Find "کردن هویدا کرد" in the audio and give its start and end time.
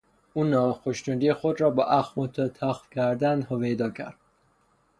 2.91-4.17